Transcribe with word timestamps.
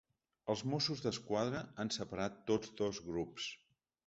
Els 0.53 0.63
mossos 0.71 1.03
d’esquadra 1.05 1.61
han 1.85 1.93
separat 1.99 2.41
tots 2.53 2.75
dos 2.81 3.03
grups. 3.13 3.53